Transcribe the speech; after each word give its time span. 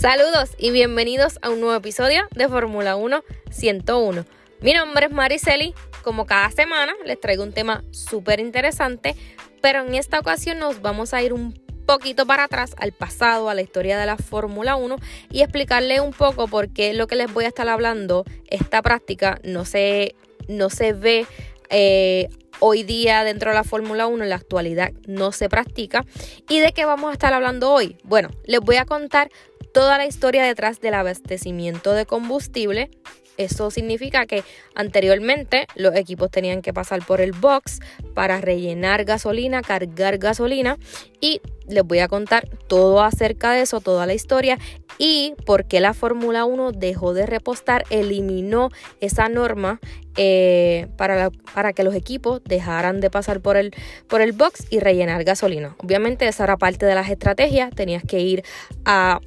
Saludos 0.00 0.52
y 0.56 0.70
bienvenidos 0.70 1.38
a 1.42 1.50
un 1.50 1.60
nuevo 1.60 1.76
episodio 1.76 2.22
de 2.34 2.48
Fórmula 2.48 2.96
1 2.96 3.22
101. 3.50 4.24
Mi 4.62 4.72
nombre 4.72 5.04
es 5.04 5.12
Mariceli. 5.12 5.74
Como 6.02 6.24
cada 6.24 6.50
semana 6.50 6.94
les 7.04 7.20
traigo 7.20 7.42
un 7.42 7.52
tema 7.52 7.84
súper 7.90 8.40
interesante, 8.40 9.14
pero 9.60 9.84
en 9.84 9.94
esta 9.94 10.18
ocasión 10.18 10.58
nos 10.58 10.80
vamos 10.80 11.12
a 11.12 11.22
ir 11.22 11.34
un 11.34 11.52
poquito 11.84 12.24
para 12.24 12.44
atrás 12.44 12.74
al 12.78 12.92
pasado, 12.92 13.50
a 13.50 13.54
la 13.54 13.60
historia 13.60 13.98
de 13.98 14.06
la 14.06 14.16
Fórmula 14.16 14.74
1 14.76 14.96
y 15.30 15.42
explicarle 15.42 16.00
un 16.00 16.14
poco 16.14 16.48
por 16.48 16.72
qué 16.72 16.94
lo 16.94 17.06
que 17.06 17.16
les 17.16 17.30
voy 17.30 17.44
a 17.44 17.48
estar 17.48 17.68
hablando, 17.68 18.24
esta 18.46 18.80
práctica 18.80 19.38
no 19.44 19.66
se, 19.66 20.14
no 20.48 20.70
se 20.70 20.94
ve 20.94 21.26
eh, 21.68 22.28
hoy 22.60 22.84
día 22.84 23.24
dentro 23.24 23.50
de 23.50 23.56
la 23.56 23.64
Fórmula 23.64 24.06
1 24.06 24.22
en 24.22 24.30
la 24.30 24.36
actualidad 24.36 24.92
no 25.06 25.32
se 25.32 25.48
practica. 25.48 26.04
¿Y 26.48 26.60
de 26.60 26.72
qué 26.72 26.84
vamos 26.84 27.10
a 27.10 27.12
estar 27.12 27.34
hablando 27.34 27.72
hoy? 27.72 27.96
Bueno, 28.04 28.30
les 28.44 28.60
voy 28.60 28.76
a 28.76 28.84
contar 28.84 29.30
toda 29.72 29.98
la 29.98 30.06
historia 30.06 30.44
detrás 30.44 30.80
del 30.80 30.94
abastecimiento 30.94 31.92
de 31.92 32.06
combustible. 32.06 32.90
Eso 33.36 33.70
significa 33.70 34.26
que 34.26 34.44
anteriormente 34.74 35.66
los 35.74 35.96
equipos 35.96 36.30
tenían 36.30 36.60
que 36.60 36.74
pasar 36.74 37.04
por 37.06 37.22
el 37.22 37.32
box 37.32 37.80
para 38.12 38.40
rellenar 38.40 39.04
gasolina, 39.04 39.62
cargar 39.62 40.18
gasolina 40.18 40.76
y 41.22 41.40
les 41.66 41.82
voy 41.84 42.00
a 42.00 42.08
contar 42.08 42.46
todo 42.66 43.02
acerca 43.02 43.52
de 43.52 43.62
eso, 43.62 43.80
toda 43.80 44.04
la 44.04 44.12
historia 44.12 44.58
y 44.98 45.34
por 45.46 45.64
qué 45.64 45.80
la 45.80 45.94
Fórmula 45.94 46.44
1 46.44 46.72
dejó 46.72 47.14
de 47.14 47.24
repostar, 47.24 47.84
eliminó 47.88 48.68
esa 49.00 49.30
norma 49.30 49.80
eh, 50.16 50.88
para, 50.98 51.30
para, 51.54 51.72
que 51.72 51.84
los 51.84 51.94
equipos 51.94 52.42
dejaran 52.44 53.00
de 53.00 53.08
pasar 53.08 53.40
por 53.40 53.56
el, 53.56 53.72
por 54.06 54.20
el 54.20 54.32
box 54.32 54.66
y 54.68 54.80
rellenar 54.80 55.24
gasolina. 55.24 55.76
Obviamente 55.78 56.28
esa 56.28 56.44
era 56.44 56.58
parte 56.58 56.84
de 56.84 56.94
las 56.94 57.08
estrategias, 57.08 57.74
tenías 57.74 58.02
que 58.02 58.20
ir 58.20 58.44
a 58.84 59.20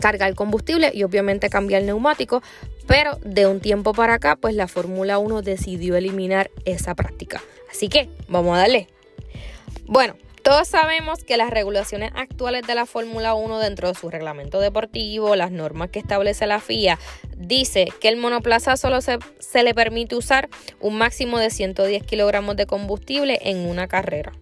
cargar 0.00 0.34
combustible 0.34 0.90
y 0.94 1.02
obviamente 1.02 1.50
cambiar 1.50 1.80
el 1.80 1.86
neumático, 1.86 2.42
pero 2.86 3.18
de 3.24 3.46
un 3.46 3.60
tiempo 3.60 3.92
para 3.92 4.14
acá, 4.14 4.36
pues 4.36 4.54
la 4.54 4.68
Fórmula 4.68 5.18
1 5.18 5.42
decidió 5.42 5.96
eliminar 5.96 6.50
esa 6.64 6.94
práctica. 6.94 7.42
Así 7.70 7.88
que 7.88 8.08
vamos 8.28 8.56
a 8.56 8.60
darle. 8.60 8.88
Bueno, 9.86 10.14
todos 10.44 10.68
sabemos 10.68 11.24
que 11.24 11.38
las 11.38 11.48
regulaciones 11.48 12.12
actuales 12.14 12.66
de 12.66 12.74
la 12.74 12.84
Fórmula 12.84 13.32
1 13.34 13.60
dentro 13.60 13.88
de 13.88 13.94
su 13.94 14.10
reglamento 14.10 14.60
deportivo, 14.60 15.36
las 15.36 15.50
normas 15.50 15.88
que 15.88 15.98
establece 15.98 16.46
la 16.46 16.60
FIA, 16.60 16.98
dice 17.36 17.88
que 17.98 18.08
el 18.08 18.18
monoplaza 18.18 18.76
solo 18.76 19.00
se, 19.00 19.18
se 19.38 19.62
le 19.62 19.72
permite 19.72 20.16
usar 20.16 20.50
un 20.80 20.98
máximo 20.98 21.38
de 21.38 21.48
110 21.48 22.02
kilogramos 22.02 22.56
de 22.56 22.66
combustible 22.66 23.38
en 23.42 23.66
una 23.66 23.88
carrera. 23.88 24.32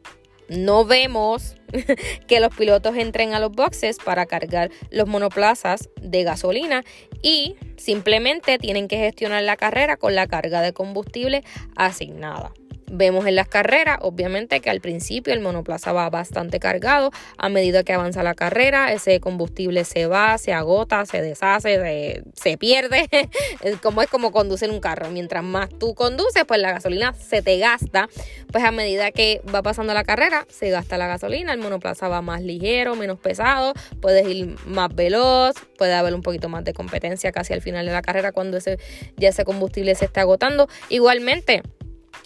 No 0.56 0.84
vemos 0.84 1.56
que 2.27 2.41
los 2.41 2.55
pilotos 2.55 2.97
entren 2.97 3.34
a 3.34 3.41
los 3.41 3.53
boxes 3.53 3.98
para 3.98 4.27
cargar 4.27 4.70
los 4.91 5.08
monoplazas 5.08 5.89
de 6.00 6.25
gasolina 6.25 6.84
y 7.23 7.57
simplemente 7.77 8.58
tienen 8.58 8.89
que 8.89 8.96
gestionar 8.96 9.42
la 9.42 9.57
carrera 9.57 9.96
con 9.96 10.14
la 10.14 10.27
carga 10.27 10.61
de 10.61 10.73
combustible 10.73 11.42
asignada. 11.77 12.52
Vemos 12.95 13.27
en 13.27 13.36
las 13.36 13.48
carreras, 13.48 13.97
obviamente, 14.03 14.61
que 14.61 14.69
al 14.69 14.83
principio 14.83 15.33
el 15.33 15.41
monoplaza 15.41 15.92
va 15.92 16.11
bastante 16.11 16.61
cargado. 16.61 17.11
A 17.39 17.48
medida 17.48 17.85
que 17.85 17.95
avanza 17.95 18.23
la 18.23 18.35
carrera, 18.35 18.92
ese 18.92 19.19
combustible 19.19 19.85
se 19.85 20.07
va, 20.07 20.36
se 20.36 20.53
agota, 20.53 21.07
se 21.07 21.23
deshace, 21.23 22.23
se, 22.35 22.58
pierde. 22.58 23.08
como 23.83 24.03
es 24.03 24.11
como 24.11 24.30
conducir 24.30 24.70
un 24.70 24.79
carro. 24.79 25.11
Mientras 25.11 25.42
más 25.42 25.70
tú 25.70 25.95
conduces, 25.95 26.45
pues 26.47 26.61
la 26.61 26.70
gasolina 26.70 27.14
se 27.14 27.41
te 27.41 27.57
gasta. 27.57 28.11
Pues 28.53 28.63
a 28.63 28.73
medida 28.73 29.11
que 29.11 29.41
va 29.53 29.63
pasando 29.63 29.95
la 29.95 30.05
carrera, 30.05 30.47
se 30.51 30.69
gasta 30.69 30.98
la 30.98 31.07
gasolina. 31.07 31.55
El 31.55 31.61
monoplaza 31.61 32.09
va 32.09 32.20
más 32.20 32.42
ligero, 32.42 32.95
menos 32.95 33.19
pesado. 33.19 33.73
Puedes 34.03 34.29
ir 34.29 34.55
más 34.67 34.95
veloz. 34.95 35.55
Puede 35.79 35.95
haber 35.95 36.14
un 36.14 36.20
poquito 36.20 36.51
más 36.51 36.63
de 36.63 36.74
competencia 36.74 37.33
casi 37.33 37.55
al 37.55 37.63
final 37.63 37.86
de 37.86 37.92
la 37.92 38.03
carrera 38.03 38.33
cuando 38.33 38.59
ese, 38.59 38.79
ya 39.17 39.30
ese 39.30 39.47
combustible 39.47 39.95
se 39.95 40.05
está 40.05 40.20
agotando. 40.20 40.69
Igualmente 40.91 41.63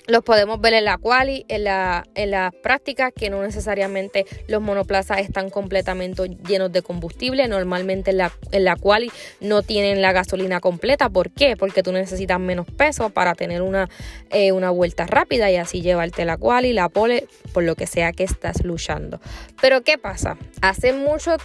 los 0.07 0.23
podemos 0.23 0.61
ver 0.61 0.75
en 0.75 0.85
la 0.85 0.99
quali, 0.99 1.45
en 1.49 1.65
la, 1.65 2.07
en 2.15 2.31
las 2.31 2.55
prácticas, 2.55 3.13
que 3.13 3.31
no 3.31 3.43
necesariamente 3.43 4.27
los 4.49 4.63
monoplazas 4.63 5.19
están 5.19 5.51
completamente 5.51 6.29
llenos 6.47 6.73
de 6.73 6.83
combustible. 6.83 7.47
Normalmente 7.49 8.11
en 8.11 8.19
la, 8.19 8.33
en 8.53 8.65
la 8.65 8.77
quali 8.77 9.11
no 9.41 9.63
tienen 9.63 10.03
la 10.03 10.13
gasolina 10.13 10.61
completa. 10.61 11.09
¿Por 11.09 11.31
qué? 11.31 11.57
Porque 11.57 11.83
tú 11.83 11.93
necesitas 11.93 12.41
menos 12.41 12.67
peso 12.67 13.11
para 13.11 13.35
tener 13.35 13.63
una, 13.63 13.89
eh, 14.31 14.53
una 14.53 14.71
vuelta 14.71 15.07
rápida 15.07 15.51
y 15.51 15.57
así 15.57 15.83
llevarte 15.83 16.25
la 16.25 16.37
quali, 16.37 16.73
la 16.73 16.89
pole, 16.89 17.27
por 17.53 17.65
lo 17.65 17.75
que 17.75 17.87
sea 17.87 18.13
que 18.13 18.25
estás 18.25 18.65
luchando. 18.65 19.21
Pero 19.61 19.83
¿qué 19.83 19.99
pasa? 19.99 20.37
Hace 20.61 20.93
mucho 20.93 21.37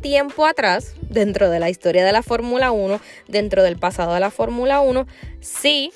tiempo 0.00 0.44
atrás, 0.44 0.94
dentro 1.00 1.48
de 1.48 1.58
la 1.58 1.70
historia 1.70 2.04
de 2.04 2.12
la 2.12 2.22
Fórmula 2.22 2.72
1, 2.72 3.00
dentro 3.26 3.62
del 3.62 3.78
pasado 3.78 4.12
de 4.12 4.20
la 4.20 4.30
Fórmula 4.30 4.80
1, 4.80 5.06
sí 5.40 5.92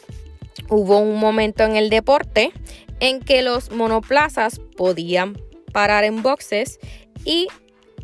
hubo 0.68 0.98
un 0.98 1.18
momento 1.18 1.64
en 1.64 1.76
el 1.76 1.90
deporte 1.90 2.52
en 3.00 3.20
que 3.20 3.42
los 3.42 3.70
monoplazas 3.70 4.60
podían 4.76 5.40
parar 5.72 6.04
en 6.04 6.22
boxes 6.22 6.78
y 7.24 7.48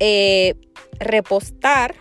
eh, 0.00 0.54
repostar 0.98 1.94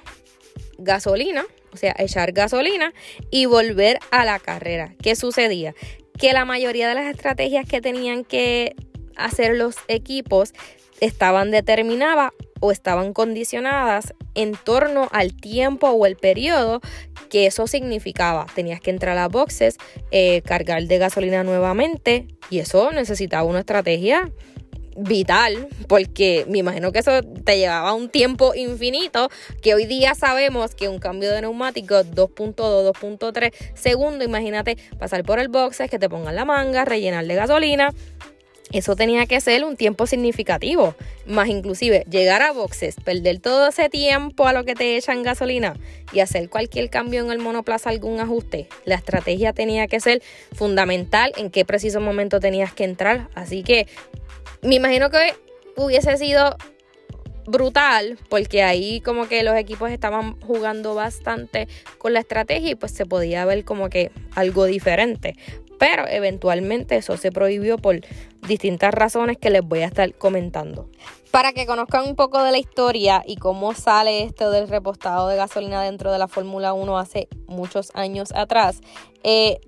gasolina, 0.77 1.45
o 1.71 1.77
sea, 1.77 1.95
echar 1.97 2.31
gasolina 2.31 2.93
y 3.31 3.45
volver 3.45 3.99
a 4.11 4.25
la 4.25 4.39
carrera. 4.39 4.93
¿Qué 5.01 5.15
sucedía? 5.15 5.73
Que 6.17 6.33
la 6.33 6.45
mayoría 6.45 6.87
de 6.87 6.95
las 6.95 7.05
estrategias 7.05 7.67
que 7.67 7.81
tenían 7.81 8.23
que 8.23 8.75
hacer 9.15 9.55
los 9.55 9.75
equipos 9.87 10.53
estaban 11.03 11.51
determinadas 11.51 12.31
o 12.61 12.71
estaban 12.71 13.11
condicionadas 13.11 14.13
en 14.35 14.53
torno 14.53 15.09
al 15.11 15.35
tiempo 15.35 15.89
o 15.89 16.05
el 16.05 16.15
periodo 16.15 16.79
que 17.29 17.45
eso 17.45 17.67
significaba. 17.67 18.45
Tenías 18.55 18.79
que 18.79 18.89
entrar 18.89 19.17
a 19.17 19.27
boxes, 19.27 19.77
eh, 20.11 20.41
cargar 20.43 20.83
de 20.83 20.97
gasolina 20.97 21.43
nuevamente 21.43 22.27
y 22.49 22.59
eso 22.59 22.91
necesitaba 22.93 23.43
una 23.43 23.59
estrategia 23.59 24.31
vital, 24.95 25.67
porque 25.87 26.45
me 26.47 26.59
imagino 26.59 26.91
que 26.91 26.99
eso 26.99 27.21
te 27.21 27.57
llevaba 27.57 27.93
un 27.93 28.09
tiempo 28.09 28.53
infinito, 28.55 29.29
que 29.61 29.73
hoy 29.73 29.85
día 29.85 30.15
sabemos 30.15 30.75
que 30.75 30.87
un 30.87 30.99
cambio 30.99 31.31
de 31.31 31.41
neumático 31.41 31.95
2.2, 31.95 32.93
2.3 32.93 33.53
segundos, 33.73 34.25
imagínate 34.25 34.77
pasar 34.99 35.23
por 35.23 35.39
el 35.39 35.49
boxes, 35.49 35.89
que 35.89 35.99
te 35.99 36.09
pongan 36.09 36.35
la 36.35 36.45
manga, 36.45 36.85
rellenar 36.85 37.25
de 37.25 37.35
gasolina, 37.35 37.93
eso 38.73 38.95
tenía 38.95 39.25
que 39.27 39.39
ser 39.39 39.63
un 39.63 39.77
tiempo 39.77 40.07
significativo. 40.07 40.95
Más 41.25 41.47
inclusive 41.47 42.05
llegar 42.09 42.41
a 42.41 42.51
boxes, 42.51 42.95
perder 42.95 43.39
todo 43.39 43.67
ese 43.67 43.87
tiempo 43.89 44.47
a 44.47 44.53
lo 44.53 44.65
que 44.65 44.75
te 44.75 44.97
echan 44.97 45.23
gasolina 45.23 45.75
y 46.11 46.19
hacer 46.19 46.49
cualquier 46.49 46.89
cambio 46.89 47.21
en 47.23 47.31
el 47.31 47.39
monoplaza, 47.39 47.91
algún 47.91 48.19
ajuste. 48.19 48.67
La 48.83 48.95
estrategia 48.95 49.53
tenía 49.53 49.87
que 49.87 49.99
ser 49.99 50.21
fundamental 50.53 51.31
en 51.37 51.51
qué 51.51 51.65
preciso 51.65 52.01
momento 52.01 52.39
tenías 52.39 52.73
que 52.73 52.83
entrar. 52.83 53.29
Así 53.35 53.63
que 53.63 53.87
me 54.63 54.75
imagino 54.75 55.09
que 55.09 55.35
hubiese 55.75 56.17
sido 56.17 56.57
brutal 57.45 58.17
porque 58.29 58.63
ahí 58.63 59.01
como 59.01 59.27
que 59.27 59.43
los 59.43 59.55
equipos 59.55 59.91
estaban 59.91 60.39
jugando 60.41 60.95
bastante 60.95 61.67
con 61.97 62.13
la 62.13 62.19
estrategia 62.19 62.71
y 62.71 62.75
pues 62.75 62.91
se 62.93 63.05
podía 63.05 63.45
ver 63.45 63.65
como 63.65 63.89
que 63.89 64.11
algo 64.33 64.65
diferente 64.65 65.35
pero 65.83 66.07
eventualmente 66.07 66.95
eso 66.95 67.17
se 67.17 67.33
prohibió 67.33 67.77
por 67.77 67.99
distintas 68.47 68.93
razones 68.93 69.37
que 69.37 69.49
les 69.49 69.61
voy 69.61 69.79
a 69.79 69.87
estar 69.87 70.13
comentando. 70.13 70.87
Para 71.29 71.51
que 71.51 71.65
conozcan 71.65 72.07
un 72.07 72.15
poco 72.15 72.41
de 72.41 72.53
la 72.53 72.57
historia 72.57 73.21
y 73.27 73.35
cómo 73.35 73.73
sale 73.73 74.23
esto 74.23 74.49
del 74.49 74.69
repostado 74.69 75.27
de 75.27 75.35
gasolina 75.35 75.83
dentro 75.83 76.13
de 76.13 76.19
la 76.19 76.29
Fórmula 76.29 76.71
1 76.71 76.97
hace 76.97 77.27
muchos 77.47 77.91
años 77.95 78.31
atrás, 78.33 78.79
eh, 79.23 79.59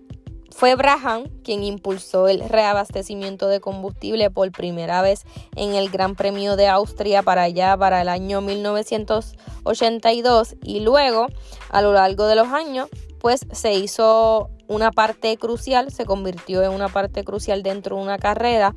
fue 0.51 0.75
Braham 0.75 1.25
quien 1.43 1.65
impulsó 1.65 2.29
el 2.29 2.47
reabastecimiento 2.47 3.49
de 3.49 3.59
combustible 3.59 4.31
por 4.31 4.49
primera 4.53 5.01
vez 5.01 5.23
en 5.57 5.75
el 5.75 5.89
Gran 5.89 6.15
Premio 6.15 6.55
de 6.55 6.69
Austria 6.69 7.23
para 7.23 7.41
allá, 7.41 7.75
para 7.75 8.01
el 8.01 8.07
año 8.07 8.39
1982 8.39 10.55
y 10.63 10.79
luego 10.79 11.27
a 11.71 11.81
lo 11.81 11.91
largo 11.91 12.25
de 12.27 12.35
los 12.35 12.47
años 12.47 12.87
pues 13.19 13.45
se 13.51 13.73
hizo 13.73 14.49
una 14.67 14.91
parte 14.91 15.37
crucial, 15.37 15.91
se 15.91 16.05
convirtió 16.05 16.63
en 16.63 16.71
una 16.71 16.89
parte 16.89 17.23
crucial 17.23 17.63
dentro 17.63 17.97
de 17.97 18.03
una 18.03 18.17
carrera, 18.17 18.73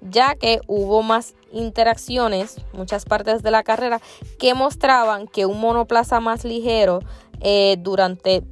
ya 0.00 0.34
que 0.34 0.60
hubo 0.66 1.02
más 1.02 1.34
interacciones, 1.52 2.56
muchas 2.72 3.04
partes 3.04 3.42
de 3.42 3.50
la 3.50 3.62
carrera, 3.62 4.00
que 4.38 4.54
mostraban 4.54 5.26
que 5.26 5.46
un 5.46 5.60
monoplaza 5.60 6.20
más 6.20 6.44
ligero 6.44 7.00
eh, 7.40 7.76
durante 7.80 8.44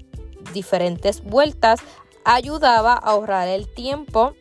diferentes 0.53 1.23
vueltas 1.23 1.81
ayudaba 2.25 2.93
a 2.93 2.97
ahorrar 2.97 3.49
el 3.49 3.73
tiempo 3.73 4.35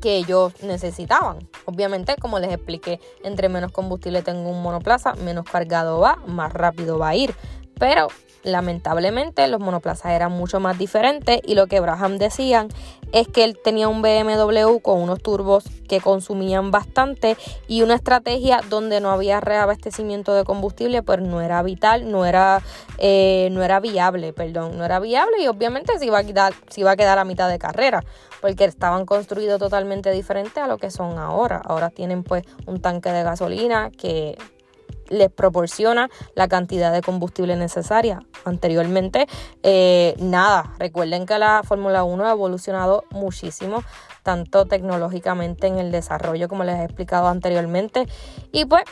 que 0.00 0.16
ellos 0.16 0.52
necesitaban. 0.62 1.48
Obviamente, 1.66 2.16
como 2.16 2.38
les 2.38 2.52
expliqué, 2.52 3.00
entre 3.22 3.48
menos 3.48 3.70
combustible 3.70 4.22
tengo 4.22 4.48
un 4.48 4.62
monoplaza, 4.62 5.14
menos 5.14 5.44
cargado 5.44 6.00
va, 6.00 6.16
más 6.26 6.52
rápido 6.52 6.98
va 6.98 7.10
a 7.10 7.14
ir. 7.14 7.34
Pero 7.80 8.08
lamentablemente 8.44 9.48
los 9.48 9.60
monoplazas 9.60 10.12
eran 10.12 10.32
mucho 10.32 10.60
más 10.60 10.78
diferentes 10.78 11.40
y 11.44 11.54
lo 11.54 11.66
que 11.66 11.80
Braham 11.80 12.18
decían 12.18 12.68
es 13.12 13.26
que 13.26 13.42
él 13.42 13.58
tenía 13.62 13.88
un 13.88 14.02
BMW 14.02 14.78
con 14.80 15.00
unos 15.00 15.20
turbos 15.20 15.64
que 15.88 16.00
consumían 16.00 16.70
bastante 16.70 17.36
y 17.66 17.82
una 17.82 17.96
estrategia 17.96 18.60
donde 18.68 19.00
no 19.00 19.10
había 19.10 19.40
reabastecimiento 19.40 20.34
de 20.34 20.44
combustible 20.44 21.02
pues 21.02 21.20
no 21.20 21.40
era 21.40 21.62
vital, 21.62 22.10
no 22.10 22.24
era, 22.24 22.62
eh, 22.98 23.48
no 23.50 23.62
era 23.62 23.80
viable, 23.80 24.32
perdón, 24.32 24.78
no 24.78 24.84
era 24.84 25.00
viable 25.00 25.42
y 25.42 25.48
obviamente 25.48 25.98
se 25.98 26.06
iba, 26.06 26.18
a 26.18 26.24
quedar, 26.24 26.52
a 26.54 26.96
quedar 26.96 27.18
a 27.18 27.24
mitad 27.24 27.48
de 27.48 27.58
carrera 27.58 28.04
porque 28.40 28.64
estaban 28.64 29.06
construidos 29.06 29.58
totalmente 29.58 30.12
diferentes 30.12 30.62
a 30.62 30.66
lo 30.66 30.78
que 30.78 30.90
son 30.90 31.18
ahora. 31.18 31.60
Ahora 31.64 31.90
tienen 31.90 32.22
pues 32.22 32.44
un 32.66 32.80
tanque 32.80 33.10
de 33.10 33.22
gasolina 33.22 33.90
que 33.90 34.38
les 35.10 35.30
proporciona 35.30 36.08
la 36.34 36.48
cantidad 36.48 36.92
de 36.92 37.02
combustible 37.02 37.56
necesaria. 37.56 38.20
Anteriormente, 38.44 39.26
eh, 39.62 40.14
nada. 40.18 40.72
Recuerden 40.78 41.26
que 41.26 41.38
la 41.38 41.62
Fórmula 41.62 42.04
1 42.04 42.26
ha 42.26 42.30
evolucionado 42.30 43.04
muchísimo, 43.10 43.84
tanto 44.22 44.64
tecnológicamente 44.64 45.66
en 45.66 45.78
el 45.78 45.92
desarrollo, 45.92 46.48
como 46.48 46.64
les 46.64 46.76
he 46.76 46.84
explicado 46.84 47.28
anteriormente. 47.28 48.06
Y 48.52 48.64
pues, 48.64 48.84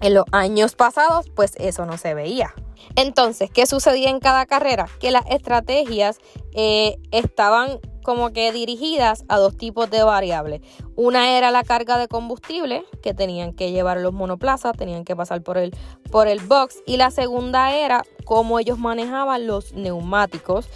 en 0.00 0.14
los 0.14 0.24
años 0.32 0.74
pasados, 0.74 1.30
pues 1.34 1.52
eso 1.58 1.86
no 1.86 1.98
se 1.98 2.14
veía. 2.14 2.52
Entonces, 2.96 3.50
¿qué 3.50 3.66
sucedía 3.66 4.10
en 4.10 4.18
cada 4.18 4.46
carrera? 4.46 4.88
Que 4.98 5.10
las 5.10 5.24
estrategias 5.30 6.18
eh, 6.54 6.96
estaban 7.12 7.78
como 8.02 8.32
que 8.32 8.52
dirigidas 8.52 9.24
a 9.28 9.38
dos 9.38 9.56
tipos 9.56 9.90
de 9.90 10.02
variables. 10.02 10.60
Una 10.96 11.36
era 11.36 11.50
la 11.50 11.64
carga 11.64 11.98
de 11.98 12.08
combustible 12.08 12.84
que 13.02 13.14
tenían 13.14 13.52
que 13.52 13.72
llevar 13.72 13.98
los 13.98 14.12
monoplazas, 14.12 14.76
tenían 14.76 15.04
que 15.04 15.16
pasar 15.16 15.42
por 15.42 15.58
el, 15.58 15.74
por 16.10 16.28
el 16.28 16.40
box. 16.40 16.82
Y 16.86 16.96
la 16.96 17.10
segunda 17.10 17.74
era 17.74 18.04
cómo 18.24 18.58
ellos 18.58 18.78
manejaban 18.78 19.46
los 19.46 19.72
neumáticos, 19.72 20.68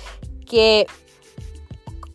que 0.46 0.87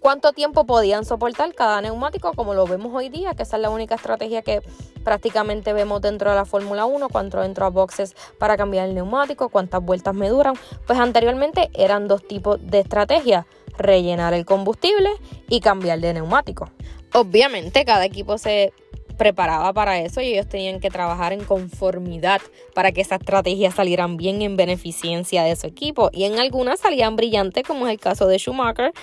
cuánto 0.02 0.34
tiempo 0.34 0.66
podían 0.66 1.06
soportar 1.06 1.54
cada 1.54 1.80
neumático, 1.80 2.34
como 2.34 2.54
lo 2.54 2.66
vemos 2.66 2.92
hoy 2.94 3.10
día, 3.10 3.34
que 3.36 3.44
esa 3.44 3.57
es 3.57 3.62
la 3.62 3.69
única 3.69 3.96
estrategia 3.96 4.42
que 4.42 4.62
prácticamente 5.04 5.74
vemos 5.74 6.02
dentro 6.02 6.31
de 6.31 6.36
la 6.36 6.46
Fórmula 6.46 6.86
1, 6.86 7.07
cuánto 7.10 7.42
entro 7.44 7.66
a 7.66 7.69
boxes 7.69 8.16
para 8.38 8.57
cambiar 8.57 8.90
el 8.90 8.96
neumático, 8.96 9.50
cuántas 9.50 9.84
vueltas 9.84 10.14
me 10.16 10.30
duran. 10.30 10.56
Pues 10.88 11.00
anteriormente 11.00 11.69
eran 11.74 12.07
dos 12.07 12.28
tipos 12.28 12.60
de 12.62 12.80
estrategias 12.80 13.46
rellenar 13.77 14.33
el 14.33 14.45
combustible 14.45 15.09
y 15.50 15.59
cambiar 15.59 16.00
de 16.00 16.13
neumático. 16.13 16.69
Obviamente 17.13 17.83
cada 17.85 18.06
equipo 18.06 18.38
se 18.38 18.73
preparaba 19.21 19.71
para 19.71 20.00
eso 20.00 20.19
y 20.21 20.33
ellos 20.33 20.50
tenían 20.50 20.79
que 20.79 20.89
trabajar 20.89 21.31
en 21.31 21.44
conformidad 21.44 22.41
para 22.73 22.91
que 22.91 23.01
esas 23.01 23.19
estrategias 23.19 23.75
salieran 23.75 24.18
bien 24.18 24.41
en 24.41 24.57
beneficencia 24.57 25.44
de 25.44 25.56
su 25.56 25.68
equipo. 25.68 26.09
Y 26.12 26.23
en 26.23 26.39
algunas 26.39 26.79
salían 26.79 27.15
brillantes, 27.15 27.63
como 27.63 27.85
es 27.85 27.94
el 27.94 28.00
caso 28.00 28.27
de 28.27 28.39
Schumacher, 28.39 28.94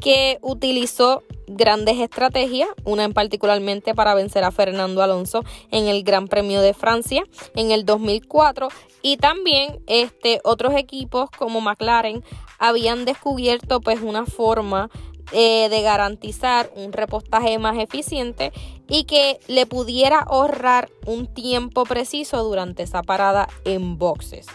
que 0.00 0.38
utilizó 0.42 1.22
grandes 1.46 1.98
estrategias, 1.98 2.68
una 2.84 3.04
en 3.04 3.12
particularmente 3.12 3.94
para 3.94 4.14
vencer 4.14 4.44
a 4.44 4.50
Fernando 4.50 5.02
Alonso 5.02 5.44
en 5.70 5.86
el 5.86 6.02
Gran 6.02 6.28
Premio 6.28 6.60
de 6.60 6.74
Francia 6.74 7.24
en 7.54 7.70
el 7.70 7.84
2004 7.84 8.68
y 9.02 9.16
también 9.18 9.80
este, 9.86 10.40
otros 10.44 10.74
equipos 10.74 11.30
como 11.30 11.60
McLaren 11.60 12.24
habían 12.58 13.04
descubierto 13.04 13.80
pues 13.80 14.00
una 14.00 14.26
forma 14.26 14.90
eh, 15.32 15.68
de 15.68 15.82
garantizar 15.82 16.70
un 16.76 16.92
repostaje 16.92 17.58
más 17.58 17.78
eficiente 17.78 18.52
y 18.88 19.04
que 19.04 19.40
le 19.48 19.66
pudiera 19.66 20.20
ahorrar 20.20 20.90
un 21.06 21.26
tiempo 21.26 21.84
preciso 21.84 22.42
durante 22.44 22.82
esa 22.82 23.02
parada 23.02 23.48
en 23.64 23.98
boxes. 23.98 24.46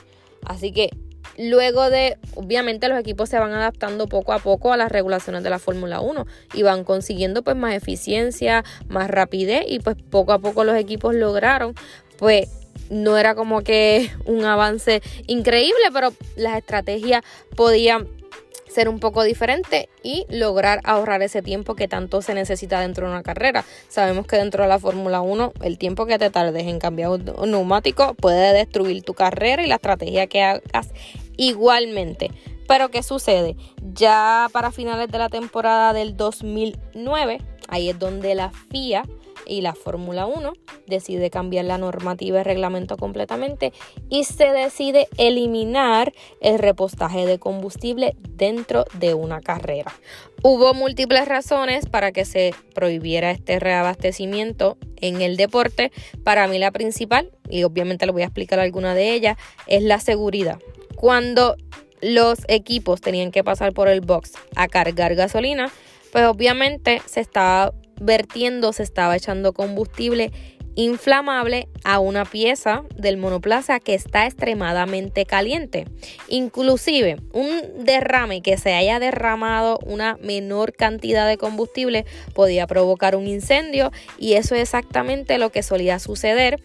Así 0.46 0.72
que 0.72 0.92
luego 1.40 1.90
de, 1.90 2.18
obviamente 2.36 2.90
los 2.90 3.00
equipos 3.00 3.30
se 3.30 3.40
van 3.40 3.54
adaptando 3.54 4.08
poco 4.08 4.34
a 4.34 4.40
poco 4.40 4.74
a 4.74 4.78
las 4.78 4.92
regulaciones 4.92 5.42
de 5.42 5.50
la 5.50 5.58
Fórmula 5.58 6.02
1 6.02 6.28
y 6.54 6.64
van 6.64 6.84
consiguiendo 6.84 7.44
pues 7.44 7.56
más 7.56 7.74
eficiencia, 7.74 8.66
más 8.90 9.10
rapidez 9.10 9.64
y 9.68 9.80
pues 9.80 9.96
poco 10.10 10.34
a 10.34 10.40
poco 10.40 10.66
los 10.66 10.76
equipos 10.76 11.16
lograron 11.16 11.76
pues 12.18 12.50
no 12.90 13.18
era 13.18 13.36
como 13.36 13.62
que 13.62 14.12
un 14.26 14.44
avance 14.44 15.02
increíble, 15.28 15.86
pero 15.94 16.14
las 16.36 16.58
estrategias 16.58 17.24
podían 17.56 18.19
ser 18.80 18.88
un 18.88 19.02
poco 19.02 19.24
diferente 19.24 19.90
y 20.04 20.26
lograr 20.30 20.80
ahorrar 20.86 21.22
ese 21.22 21.42
tiempo 21.42 21.76
que 21.76 21.90
tanto 21.90 22.22
se 22.22 22.34
necesita 22.34 22.80
dentro 22.80 23.06
de 23.06 23.12
una 23.12 23.24
carrera. 23.24 23.66
Sabemos 23.90 24.26
que 24.26 24.38
dentro 24.38 24.64
de 24.64 24.70
la 24.70 24.80
Fórmula 24.80 25.20
1 25.20 25.52
el 25.64 25.78
tiempo 25.78 26.06
que 26.06 26.18
te 26.18 26.30
tardes 26.30 26.66
en 26.66 26.80
cambiar 26.80 27.10
un 27.10 27.52
neumático 27.52 28.14
puede 28.14 28.54
destruir 28.54 29.04
tu 29.04 29.14
carrera 29.14 29.62
y 29.66 29.68
la 29.68 29.76
estrategia 29.76 30.28
que 30.28 30.44
hagas 30.44 30.94
igualmente. 31.36 32.32
Pero 32.70 32.90
¿qué 32.90 33.04
sucede? 33.04 33.58
Ya 33.82 34.48
para 34.54 34.72
finales 34.72 35.10
de 35.10 35.18
la 35.18 35.28
temporada 35.28 35.92
del 35.92 36.16
2009, 36.16 37.42
ahí 37.68 37.90
es 37.90 38.00
donde 38.00 38.34
la 38.34 38.50
FIA 38.72 39.04
y 39.50 39.62
la 39.62 39.74
Fórmula 39.74 40.28
1 40.28 40.54
decide 40.88 41.30
cambiar 41.30 41.66
la 41.66 41.78
normativa 41.78 42.40
y 42.40 42.44
reglamento 42.44 42.96
completamente 42.98 43.74
y 44.10 44.24
se 44.24 44.52
decide 44.52 45.08
eliminar 45.18 46.14
el 46.40 46.60
repostaje 46.60 47.26
de 47.26 47.40
combustible 47.40 48.16
dentro 48.30 48.86
de 48.94 49.16
una 49.16 49.42
carrera. 49.42 49.92
Hubo 50.44 50.74
múltiples 50.74 51.28
razones 51.28 51.88
para 51.88 52.12
que 52.12 52.26
se 52.26 52.54
prohibiera 52.74 53.32
este 53.32 53.60
reabastecimiento 53.60 54.78
en 54.98 55.22
el 55.22 55.36
deporte. 55.36 55.92
Para 56.24 56.48
mí 56.48 56.60
la 56.60 56.72
principal, 56.72 57.32
y 57.50 57.64
obviamente 57.64 58.06
le 58.06 58.12
voy 58.12 58.22
a 58.22 58.26
explicar 58.26 58.60
alguna 58.60 58.94
de 58.94 59.14
ellas, 59.14 59.38
es 59.68 59.84
la 59.84 60.00
seguridad. 60.00 60.60
Cuando 60.96 61.56
los 62.02 62.40
equipos 62.48 63.02
tenían 63.02 63.32
que 63.32 63.44
pasar 63.44 63.74
por 63.74 63.90
el 63.90 64.02
box 64.02 64.34
a 64.56 64.68
cargar 64.68 65.16
gasolina, 65.16 65.70
pues 66.12 66.26
obviamente 66.26 67.02
se 67.06 67.20
estaba 67.20 67.74
vertiendo, 68.00 68.74
se 68.74 68.84
estaba 68.84 69.16
echando 69.16 69.54
combustible 69.54 70.32
inflamable 70.76 71.68
a 71.84 72.00
una 72.00 72.24
pieza 72.24 72.84
del 72.96 73.18
monoplaza 73.18 73.82
que 73.82 73.96
está 73.96 74.26
extremadamente 74.26 75.26
caliente. 75.26 75.86
Inclusive 76.30 77.18
un 77.34 77.84
derrame 77.84 78.42
que 78.42 78.58
se 78.58 78.74
haya 78.74 79.00
derramado 79.00 79.80
una 79.86 80.18
menor 80.22 80.74
cantidad 80.74 81.28
de 81.28 81.38
combustible 81.38 82.06
podía 82.34 82.66
provocar 82.66 83.18
un 83.18 83.28
incendio 83.28 83.92
y 84.18 84.34
eso 84.34 84.56
es 84.56 84.62
exactamente 84.62 85.38
lo 85.38 85.52
que 85.52 85.64
solía 85.64 86.00
suceder 86.00 86.62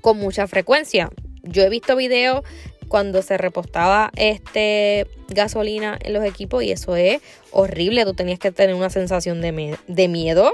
con 0.00 0.18
mucha 0.18 0.48
frecuencia. 0.48 1.10
Yo 1.42 1.62
he 1.62 1.68
visto 1.68 1.96
videos 1.96 2.42
cuando 2.90 3.22
se 3.22 3.38
repostaba 3.38 4.10
este 4.16 5.06
gasolina 5.28 5.96
en 6.02 6.12
los 6.12 6.24
equipos 6.24 6.64
y 6.64 6.72
eso 6.72 6.96
es 6.96 7.22
horrible. 7.52 8.04
Tú 8.04 8.14
tenías 8.14 8.40
que 8.40 8.50
tener 8.50 8.74
una 8.74 8.90
sensación 8.90 9.40
de, 9.40 9.78
de 9.86 10.08
miedo 10.08 10.52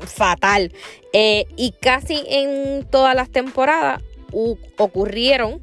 fatal. 0.00 0.72
Eh, 1.12 1.46
y 1.56 1.70
casi 1.80 2.24
en 2.28 2.84
todas 2.90 3.14
las 3.14 3.30
temporadas 3.30 4.02
ocurrieron 4.76 5.60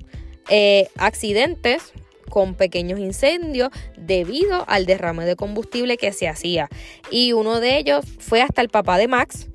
eh, 0.50 0.88
accidentes 0.98 1.92
con 2.30 2.56
pequeños 2.56 3.00
incendios 3.00 3.70
debido 3.98 4.64
al 4.68 4.86
derrame 4.86 5.26
de 5.26 5.36
combustible 5.36 5.98
que 5.98 6.14
se 6.14 6.30
hacía. 6.30 6.70
Y 7.12 7.34
uno 7.34 7.60
de 7.60 7.78
ellos 7.78 8.06
fue 8.20 8.42
hasta 8.42 8.62
el 8.62 8.70
papá 8.70 8.98
de 8.98 9.10
Max, 9.10 9.50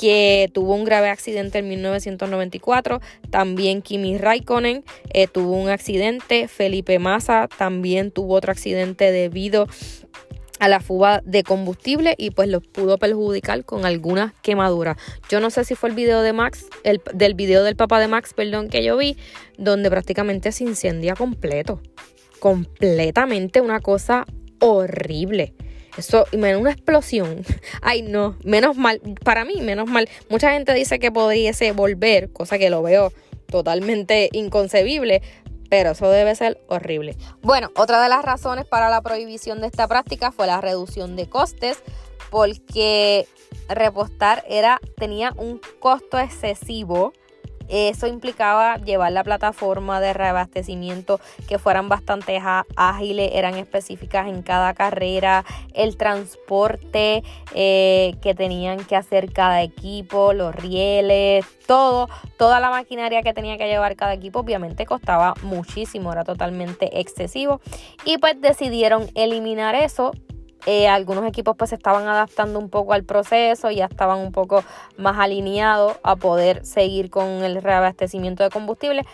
que 0.00 0.48
tuvo 0.54 0.74
un 0.74 0.84
grave 0.84 1.10
accidente 1.10 1.58
en 1.58 1.68
1994. 1.68 3.02
También 3.28 3.82
Kimi 3.82 4.16
Raikkonen 4.16 4.82
eh, 5.12 5.26
tuvo 5.26 5.52
un 5.52 5.68
accidente. 5.68 6.48
Felipe 6.48 6.98
Massa 6.98 7.48
también 7.58 8.10
tuvo 8.10 8.32
otro 8.34 8.50
accidente 8.50 9.12
debido 9.12 9.66
a 10.58 10.68
la 10.68 10.80
fuga 10.80 11.20
de 11.26 11.42
combustible 11.42 12.14
y 12.16 12.30
pues 12.30 12.48
los 12.48 12.66
pudo 12.66 12.96
perjudicar 12.96 13.62
con 13.66 13.84
algunas 13.84 14.32
quemaduras. 14.40 14.96
Yo 15.28 15.38
no 15.40 15.50
sé 15.50 15.66
si 15.66 15.74
fue 15.74 15.90
el 15.90 15.94
video 15.94 16.22
de 16.22 16.32
Max, 16.32 16.64
el, 16.82 17.02
del 17.12 17.34
video 17.34 17.62
del 17.62 17.76
papá 17.76 18.00
de 18.00 18.08
Max, 18.08 18.32
perdón, 18.32 18.70
que 18.70 18.82
yo 18.82 18.96
vi, 18.96 19.18
donde 19.58 19.90
prácticamente 19.90 20.50
se 20.50 20.64
incendia 20.64 21.14
completo. 21.14 21.82
Completamente 22.38 23.60
una 23.60 23.80
cosa 23.80 24.24
horrible. 24.60 25.52
Eso, 25.96 26.26
una 26.32 26.70
explosión. 26.70 27.44
Ay, 27.82 28.02
no, 28.02 28.36
menos 28.44 28.76
mal, 28.76 29.00
para 29.24 29.44
mí, 29.44 29.60
menos 29.60 29.88
mal. 29.88 30.08
Mucha 30.28 30.52
gente 30.52 30.72
dice 30.74 30.98
que 30.98 31.10
podría 31.10 31.52
volver, 31.74 32.32
cosa 32.32 32.58
que 32.58 32.70
lo 32.70 32.82
veo 32.82 33.12
totalmente 33.46 34.28
inconcebible. 34.32 35.22
pero 35.68 35.92
eso 35.92 36.10
debe 36.10 36.34
ser 36.34 36.60
horrible. 36.66 37.16
Bueno, 37.42 37.70
otra 37.76 38.02
de 38.02 38.08
las 38.08 38.24
razones 38.24 38.66
para 38.66 38.90
la 38.90 39.02
prohibición 39.02 39.60
de 39.60 39.68
esta 39.68 39.86
práctica 39.86 40.32
fue 40.32 40.48
la 40.48 40.60
reducción 40.60 41.14
de 41.14 41.28
costes, 41.28 41.82
porque 42.30 43.28
repostar 43.68 44.44
era, 44.48 44.80
tenía 44.96 45.32
un 45.36 45.60
costo 45.78 46.18
excesivo 46.18 47.12
eso 47.70 48.06
implicaba 48.06 48.76
llevar 48.78 49.12
la 49.12 49.24
plataforma 49.24 50.00
de 50.00 50.12
reabastecimiento 50.12 51.20
que 51.48 51.58
fueran 51.58 51.88
bastante 51.88 52.40
ágiles, 52.76 53.30
eran 53.34 53.54
específicas 53.56 54.28
en 54.28 54.42
cada 54.42 54.74
carrera, 54.74 55.44
el 55.74 55.96
transporte 55.96 57.22
eh, 57.54 58.14
que 58.22 58.34
tenían 58.34 58.84
que 58.84 58.96
hacer 58.96 59.32
cada 59.32 59.62
equipo, 59.62 60.32
los 60.32 60.54
rieles, 60.54 61.46
todo, 61.66 62.08
toda 62.36 62.60
la 62.60 62.70
maquinaria 62.70 63.22
que 63.22 63.32
tenía 63.32 63.56
que 63.56 63.68
llevar 63.68 63.96
cada 63.96 64.14
equipo 64.14 64.40
obviamente 64.40 64.86
costaba 64.86 65.34
muchísimo, 65.42 66.12
era 66.12 66.24
totalmente 66.24 67.00
excesivo. 67.00 67.60
Y 68.04 68.18
pues 68.18 68.40
decidieron 68.40 69.08
eliminar 69.14 69.74
eso 69.74 70.12
eh, 70.66 70.88
algunos 70.88 71.26
equipos 71.26 71.56
pues 71.56 71.70
se 71.70 71.76
estaban 71.76 72.06
adaptando 72.06 72.58
un 72.58 72.68
poco 72.68 72.92
al 72.92 73.04
proceso, 73.04 73.70
ya 73.70 73.86
estaban 73.86 74.18
un 74.18 74.32
poco 74.32 74.62
más 74.96 75.18
alineados 75.18 75.96
a 76.02 76.16
poder 76.16 76.64
seguir 76.64 77.10
con 77.10 77.26
el 77.26 77.62
reabastecimiento 77.62 78.42
de 78.42 78.50
combustible, 78.50 79.04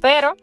pero 0.00 0.34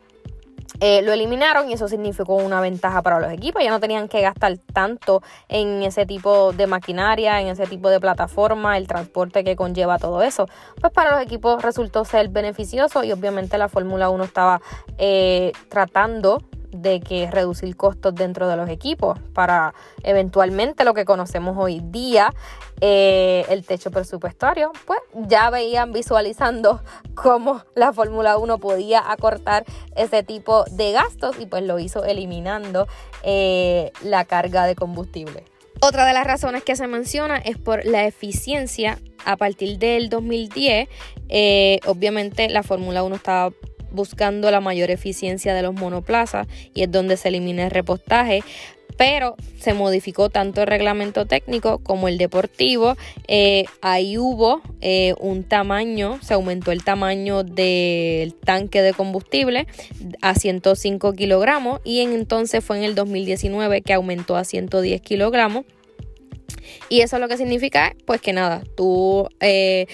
eh, 0.80 1.02
lo 1.02 1.14
eliminaron 1.14 1.70
y 1.70 1.74
eso 1.74 1.88
significó 1.88 2.36
una 2.36 2.60
ventaja 2.60 3.02
para 3.02 3.20
los 3.20 3.32
equipos. 3.32 3.64
Ya 3.64 3.70
no 3.70 3.80
tenían 3.80 4.08
que 4.08 4.22
gastar 4.22 4.58
tanto 4.58 5.22
en 5.48 5.84
ese 5.84 6.06
tipo 6.06 6.52
de 6.52 6.68
maquinaria, 6.68 7.40
en 7.42 7.48
ese 7.48 7.68
tipo 7.68 7.90
de 7.90 8.00
plataforma, 8.00 8.78
el 8.78 8.88
transporte 8.88 9.44
que 9.44 9.56
conlleva 9.56 9.98
todo 9.98 10.22
eso. 10.24 10.48
Pues 10.82 10.92
para 10.92 11.12
los 11.12 11.22
equipos 11.22 11.62
resultó 11.62 12.06
ser 12.06 12.30
beneficioso 12.30 13.04
y 13.04 13.12
obviamente 13.12 13.58
la 13.58 13.70
Fórmula 13.70 14.10
1 14.10 14.24
estaba 14.24 14.62
eh, 14.98 15.52
tratando 15.70 16.40
de 16.76 17.00
que 17.00 17.30
reducir 17.30 17.76
costos 17.76 18.16
dentro 18.16 18.48
de 18.48 18.56
los 18.56 18.70
equipos 18.70 19.20
para 19.34 19.74
eventualmente 20.04 20.84
lo 20.84 20.94
que 20.94 21.06
conocemos 21.06 21.56
hoy 21.58 21.82
día, 21.84 22.34
eh, 22.82 23.46
el 23.50 23.66
techo 23.66 23.92
presupuestario, 23.92 24.72
pues 24.86 25.00
ya 25.14 25.50
veían 25.50 25.94
visualizando 25.94 26.82
cómo 27.16 27.62
la 27.76 27.94
Fórmula 27.94 28.38
1 28.38 28.58
podía 28.58 29.12
acortar 29.12 29.66
ese 29.96 30.24
tipo 30.24 30.64
de 30.72 30.92
gastos 30.92 31.40
y 31.40 31.46
pues 31.46 31.64
lo 31.64 31.80
hizo 31.80 32.04
eliminando 32.04 32.88
eh, 33.24 33.92
la 34.04 34.26
carga 34.26 34.66
de 34.66 34.76
combustible. 34.76 35.46
Otra 35.82 36.06
de 36.06 36.14
las 36.14 36.26
razones 36.26 36.64
que 36.64 36.78
se 36.78 36.88
menciona 36.88 37.38
es 37.38 37.58
por 37.58 37.86
la 37.86 38.06
eficiencia. 38.06 39.00
A 39.26 39.38
partir 39.38 39.80
del 39.80 40.10
2010, 40.10 40.88
eh, 41.30 41.80
obviamente 41.86 42.50
la 42.50 42.64
Fórmula 42.64 43.04
1 43.04 43.16
estaba 43.16 43.52
buscando 43.94 44.52
la 44.52 44.62
mayor 44.62 44.92
eficiencia 44.92 45.54
de 45.54 45.62
los 45.62 45.74
monoplazas 45.74 46.48
y 46.74 46.84
es 46.84 46.92
donde 46.92 47.18
se 47.18 47.30
elimina 47.30 47.66
el 47.66 47.72
repostaje 47.72 48.44
pero 48.98 49.36
se 49.60 49.74
modificó 49.74 50.30
tanto 50.30 50.62
el 50.62 50.68
reglamento 50.68 51.26
técnico 51.26 51.80
como 51.80 52.08
el 52.08 52.18
deportivo. 52.18 52.96
Eh, 53.28 53.66
ahí 53.82 54.18
hubo 54.18 54.62
eh, 54.82 55.14
un 55.20 55.44
tamaño, 55.44 56.20
se 56.22 56.34
aumentó 56.34 56.72
el 56.72 56.84
tamaño 56.84 57.44
del 57.44 58.34
tanque 58.36 58.82
de 58.82 58.94
combustible 58.94 59.68
a 60.22 60.36
105 60.36 61.14
kilogramos 61.14 61.82
y 61.84 62.00
entonces 62.02 62.64
fue 62.64 62.78
en 62.78 62.84
el 62.84 62.96
2019 62.96 63.82
que 63.82 63.94
aumentó 63.94 64.36
a 64.36 64.44
110 64.44 65.02
kilogramos. 65.02 65.66
Y 66.90 67.02
eso 67.02 67.20
lo 67.20 67.28
que 67.28 67.38
significa, 67.38 67.96
pues 68.06 68.22
que 68.22 68.34
nada, 68.34 68.64
tú 68.76 69.28
eh, 69.40 69.88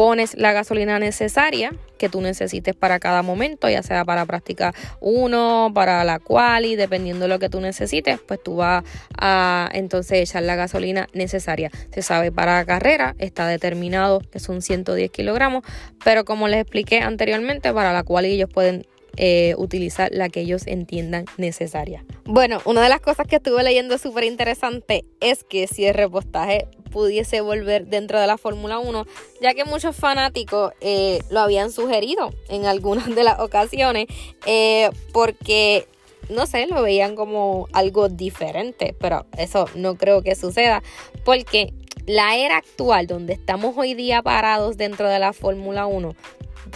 pones 0.00 0.34
la 0.34 0.54
gasolina 0.54 0.98
necesaria 0.98 1.74
que 1.98 2.08
tú 2.08 2.22
necesites 2.22 2.74
para 2.74 2.98
cada 2.98 3.20
momento, 3.20 3.68
ya 3.68 3.82
sea 3.82 4.02
para 4.06 4.24
práctica 4.24 4.72
1, 5.00 5.72
para 5.74 6.02
la 6.04 6.18
quali, 6.18 6.74
dependiendo 6.74 7.24
de 7.24 7.28
lo 7.28 7.38
que 7.38 7.50
tú 7.50 7.60
necesites, 7.60 8.18
pues 8.18 8.42
tú 8.42 8.56
vas 8.56 8.82
a 9.18 9.68
entonces 9.74 10.22
echar 10.22 10.44
la 10.44 10.56
gasolina 10.56 11.06
necesaria. 11.12 11.70
Se 11.92 12.00
sabe 12.00 12.32
para 12.32 12.64
carrera, 12.64 13.14
está 13.18 13.46
determinado 13.46 14.20
que 14.20 14.40
son 14.40 14.62
110 14.62 15.10
kilogramos, 15.10 15.64
pero 16.02 16.24
como 16.24 16.48
les 16.48 16.62
expliqué 16.62 17.00
anteriormente, 17.00 17.70
para 17.74 17.92
la 17.92 18.02
quali 18.02 18.32
ellos 18.32 18.48
pueden 18.48 18.86
eh, 19.18 19.54
utilizar 19.58 20.08
la 20.12 20.30
que 20.30 20.40
ellos 20.40 20.66
entiendan 20.66 21.26
necesaria. 21.36 22.06
Bueno, 22.24 22.62
una 22.64 22.82
de 22.82 22.88
las 22.88 23.00
cosas 23.00 23.26
que 23.26 23.36
estuve 23.36 23.62
leyendo 23.62 23.98
súper 23.98 24.24
interesante 24.24 25.04
es 25.20 25.44
que 25.44 25.66
si 25.66 25.84
el 25.84 25.92
repostaje 25.92 26.68
pudiese 26.90 27.40
volver 27.40 27.86
dentro 27.86 28.20
de 28.20 28.26
la 28.26 28.38
Fórmula 28.38 28.78
1, 28.78 29.06
ya 29.40 29.54
que 29.54 29.64
muchos 29.64 29.96
fanáticos 29.96 30.72
eh, 30.80 31.20
lo 31.30 31.40
habían 31.40 31.72
sugerido 31.72 32.32
en 32.48 32.66
algunas 32.66 33.14
de 33.14 33.24
las 33.24 33.40
ocasiones, 33.40 34.06
eh, 34.46 34.90
porque 35.12 35.86
no 36.28 36.46
sé, 36.46 36.66
lo 36.66 36.82
veían 36.82 37.16
como 37.16 37.68
algo 37.72 38.08
diferente, 38.08 38.94
pero 39.00 39.26
eso 39.36 39.66
no 39.74 39.96
creo 39.96 40.22
que 40.22 40.34
suceda, 40.34 40.82
porque 41.24 41.74
la 42.10 42.36
era 42.36 42.56
actual 42.56 43.06
donde 43.06 43.34
estamos 43.34 43.76
hoy 43.78 43.94
día 43.94 44.20
parados 44.20 44.76
dentro 44.76 45.08
de 45.08 45.20
la 45.20 45.32
Fórmula 45.32 45.86
1 45.86 46.16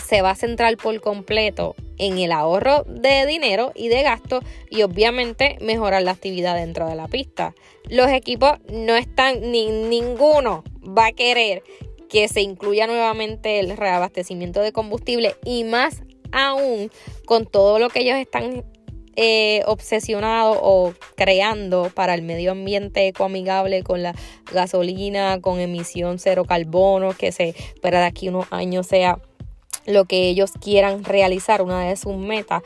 se 0.01 0.23
va 0.23 0.31
a 0.31 0.35
centrar 0.37 0.77
por 0.77 1.01
completo 1.01 1.75
en 1.99 2.19
el 2.19 2.31
ahorro 2.31 2.85
de 2.85 3.27
dinero 3.27 3.73
y 3.75 3.89
de 3.89 4.05
gasto 4.05 4.43
y 4.71 4.83
obviamente 4.83 5.59
mejorar 5.61 6.05
la 6.05 6.13
actividad 6.13 6.55
dentro 6.55 6.89
de 6.89 6.95
la 6.95 7.09
pista. 7.09 7.53
Los 7.89 8.11
equipos 8.11 8.53
no 8.73 8.95
están, 8.95 9.51
ni 9.51 9.67
ninguno 9.67 10.63
va 10.87 11.07
a 11.07 11.13
querer 11.13 11.65
que 12.09 12.29
se 12.29 12.41
incluya 12.41 12.87
nuevamente 12.87 13.59
el 13.59 13.77
reabastecimiento 13.77 14.61
de 14.61 14.71
combustible 14.71 15.35
y 15.45 15.65
más 15.65 16.05
aún 16.31 16.93
con 17.27 17.47
todo 17.47 17.81
lo 17.81 17.89
que 17.89 18.03
ellos 18.03 18.19
están 18.19 18.65
eh, 19.17 19.63
obsesionados 19.67 20.59
o 20.61 20.93
creando 21.17 21.91
para 21.95 22.15
el 22.15 22.23
medio 22.23 22.53
ambiente 22.53 23.07
ecoamigable 23.07 23.83
con 23.83 24.03
la 24.03 24.15
gasolina, 24.53 25.41
con 25.41 25.61
emisión 25.61 26.19
cero 26.19 26.45
carbono, 26.45 27.13
que 27.13 27.33
se 27.33 27.51
espera 27.51 28.01
de 28.01 28.07
aquí 28.07 28.29
unos 28.29 28.47
años 28.51 28.87
sea 28.87 29.19
lo 29.87 30.07
que 30.07 30.29
ellos 30.29 30.53
quieran 30.61 31.05
realizar, 31.05 31.63
una 31.63 31.87
de 31.87 31.97
sus 31.97 32.17
metas. 32.17 32.63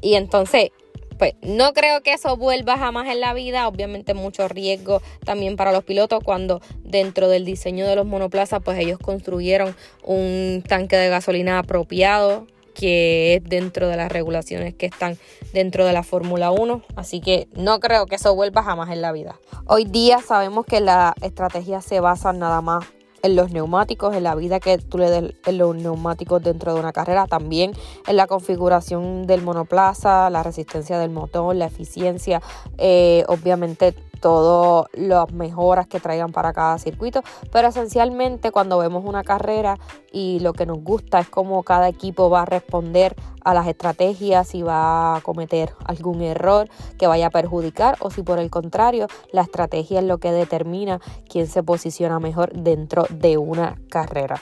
Y 0.00 0.14
entonces, 0.14 0.70
pues 1.18 1.34
no 1.42 1.72
creo 1.72 2.02
que 2.02 2.14
eso 2.14 2.36
vuelva 2.36 2.76
jamás 2.78 3.08
en 3.08 3.20
la 3.20 3.34
vida. 3.34 3.68
Obviamente 3.68 4.14
mucho 4.14 4.48
riesgo 4.48 5.02
también 5.24 5.56
para 5.56 5.72
los 5.72 5.84
pilotos 5.84 6.22
cuando 6.24 6.60
dentro 6.82 7.28
del 7.28 7.44
diseño 7.44 7.86
de 7.86 7.96
los 7.96 8.06
monoplazas, 8.06 8.60
pues 8.64 8.78
ellos 8.78 8.98
construyeron 8.98 9.76
un 10.02 10.64
tanque 10.66 10.96
de 10.96 11.08
gasolina 11.08 11.58
apropiado 11.58 12.46
que 12.74 13.34
es 13.34 13.44
dentro 13.44 13.88
de 13.88 13.96
las 13.96 14.10
regulaciones 14.10 14.74
que 14.74 14.86
están 14.86 15.18
dentro 15.52 15.84
de 15.86 15.92
la 15.92 16.02
Fórmula 16.02 16.50
1. 16.50 16.82
Así 16.96 17.20
que 17.20 17.48
no 17.54 17.80
creo 17.80 18.06
que 18.06 18.16
eso 18.16 18.34
vuelva 18.34 18.62
jamás 18.62 18.90
en 18.90 19.02
la 19.02 19.12
vida. 19.12 19.38
Hoy 19.66 19.84
día 19.84 20.20
sabemos 20.20 20.66
que 20.66 20.80
la 20.80 21.14
estrategia 21.22 21.80
se 21.80 22.00
basa 22.00 22.32
nada 22.32 22.60
más 22.60 22.84
en 23.22 23.36
los 23.36 23.52
neumáticos, 23.52 24.14
en 24.14 24.24
la 24.24 24.34
vida 24.34 24.60
que 24.60 24.78
tú 24.78 24.98
le 24.98 25.10
des 25.10 25.34
en 25.46 25.58
los 25.58 25.76
neumáticos 25.76 26.42
dentro 26.42 26.74
de 26.74 26.80
una 26.80 26.92
carrera, 26.92 27.26
también 27.26 27.72
en 28.06 28.16
la 28.16 28.26
configuración 28.26 29.26
del 29.26 29.42
monoplaza, 29.42 30.28
la 30.28 30.42
resistencia 30.42 30.98
del 30.98 31.10
motor, 31.10 31.54
la 31.54 31.66
eficiencia, 31.66 32.42
eh, 32.78 33.24
obviamente 33.28 33.94
todas 34.22 34.86
las 34.94 35.30
mejoras 35.32 35.86
que 35.86 36.00
traigan 36.00 36.32
para 36.32 36.54
cada 36.54 36.78
circuito, 36.78 37.20
pero 37.50 37.68
esencialmente 37.68 38.52
cuando 38.52 38.78
vemos 38.78 39.04
una 39.04 39.24
carrera 39.24 39.78
y 40.10 40.38
lo 40.40 40.54
que 40.54 40.64
nos 40.64 40.78
gusta 40.78 41.18
es 41.18 41.28
cómo 41.28 41.62
cada 41.64 41.88
equipo 41.88 42.30
va 42.30 42.42
a 42.42 42.46
responder 42.46 43.14
a 43.44 43.52
las 43.52 43.66
estrategias, 43.66 44.54
y 44.54 44.62
va 44.62 45.16
a 45.16 45.20
cometer 45.20 45.74
algún 45.84 46.22
error 46.22 46.68
que 46.96 47.08
vaya 47.08 47.26
a 47.26 47.30
perjudicar 47.30 47.96
o 47.98 48.10
si 48.10 48.22
por 48.22 48.38
el 48.38 48.50
contrario 48.50 49.08
la 49.32 49.42
estrategia 49.42 49.98
es 49.98 50.06
lo 50.06 50.18
que 50.18 50.30
determina 50.30 51.00
quién 51.28 51.48
se 51.48 51.62
posiciona 51.62 52.20
mejor 52.20 52.52
dentro 52.52 53.06
de 53.10 53.38
una 53.38 53.76
carrera. 53.90 54.40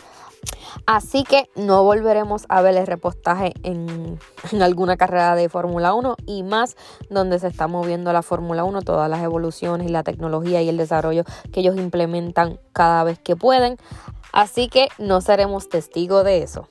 Así 0.87 1.25
que 1.25 1.49
no 1.57 1.85
volveremos 1.85 2.47
a 2.49 2.63
ver 2.63 2.77
el 2.77 2.87
repostaje 2.87 3.53
en, 3.63 4.19
alguna 4.61 4.97
carrera 4.97 5.35
de 5.35 5.49
Fórmula 5.49 5.95
1 5.95 6.17
y 6.27 6.43
más 6.43 6.77
donde 7.09 7.39
se 7.39 7.49
está 7.49 7.67
moviendo 7.67 8.13
la 8.13 8.23
Fórmula 8.23 8.65
1, 8.65 8.83
todas 8.83 9.09
las 9.11 9.23
evoluciones 9.23 9.89
y 9.89 9.91
la 9.91 10.03
tecnología 10.03 10.63
y 10.63 10.69
el 10.69 10.77
desarrollo 10.77 11.25
que 11.53 11.61
ellos 11.61 11.77
implementan 11.77 12.59
cada 12.73 13.05
vez 13.05 13.19
que 13.19 13.37
pueden. 13.37 13.77
Así 14.33 14.69
que 14.69 14.89
no 14.99 15.21
seremos 15.21 15.69
testigos 15.69 16.25
de 16.25 16.43
eso. 16.43 16.67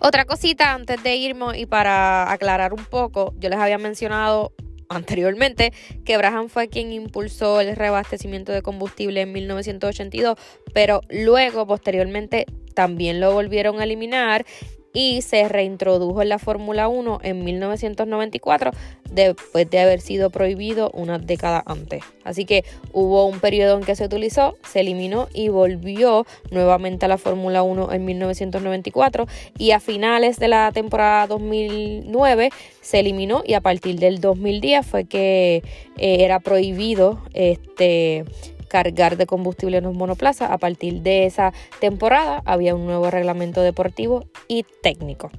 Otra 0.00 0.24
cosita 0.24 0.74
antes 0.74 1.02
de 1.02 1.16
irnos 1.16 1.56
y 1.56 1.66
para 1.66 2.30
aclarar 2.30 2.72
un 2.72 2.84
poco, 2.84 3.34
yo 3.38 3.48
les 3.48 3.58
había 3.58 3.78
mencionado 3.78 4.52
anteriormente 4.88 5.72
que 6.04 6.16
Braham 6.16 6.48
fue 6.48 6.68
quien 6.68 6.92
impulsó 6.92 7.60
el 7.60 7.74
reabastecimiento 7.76 8.52
de 8.52 8.62
combustible 8.62 9.22
en 9.22 9.32
1982, 9.32 10.38
pero 10.74 11.00
luego 11.08 11.66
posteriormente 11.66 12.46
también 12.74 13.20
lo 13.20 13.32
volvieron 13.32 13.80
a 13.80 13.84
eliminar 13.84 14.44
y 14.92 15.22
se 15.22 15.48
reintrodujo 15.48 16.22
en 16.22 16.28
la 16.28 16.38
Fórmula 16.38 16.88
1 16.88 17.20
en 17.22 17.44
1994 17.44 18.72
después 19.10 19.68
de 19.70 19.80
haber 19.80 20.00
sido 20.00 20.30
prohibido 20.30 20.90
una 20.92 21.18
década 21.18 21.62
antes. 21.66 22.02
Así 22.24 22.44
que 22.44 22.64
hubo 22.92 23.26
un 23.26 23.40
periodo 23.40 23.78
en 23.78 23.84
que 23.84 23.96
se 23.96 24.04
utilizó, 24.04 24.56
se 24.70 24.80
eliminó 24.80 25.28
y 25.34 25.48
volvió 25.48 26.26
nuevamente 26.50 27.06
a 27.06 27.08
la 27.08 27.18
Fórmula 27.18 27.62
1 27.62 27.92
en 27.92 28.04
1994 28.04 29.26
y 29.58 29.72
a 29.72 29.80
finales 29.80 30.38
de 30.38 30.48
la 30.48 30.70
temporada 30.72 31.26
2009 31.26 32.50
se 32.80 33.00
eliminó 33.00 33.42
y 33.46 33.54
a 33.54 33.60
partir 33.60 33.98
del 33.98 34.20
2010 34.20 34.86
fue 34.86 35.04
que 35.04 35.62
eh, 35.96 36.16
era 36.20 36.40
prohibido 36.40 37.22
este 37.34 38.24
cargar 38.72 39.18
de 39.18 39.26
combustible 39.26 39.76
en 39.76 39.84
los 39.84 39.94
monoplazas. 39.94 40.50
A 40.50 40.56
partir 40.56 41.02
de 41.02 41.26
esa 41.26 41.52
temporada 41.78 42.42
había 42.46 42.74
un 42.74 42.86
nuevo 42.86 43.10
reglamento 43.10 43.60
deportivo 43.60 44.24
y 44.48 44.64
técnico. 44.82 45.30